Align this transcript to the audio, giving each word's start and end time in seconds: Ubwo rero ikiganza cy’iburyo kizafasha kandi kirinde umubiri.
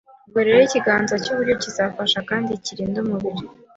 Ubwo 0.25 0.39
rero 0.45 0.59
ikiganza 0.63 1.13
cy’iburyo 1.23 1.55
kizafasha 1.61 2.19
kandi 2.29 2.61
kirinde 2.65 2.97
umubiri. 3.01 3.41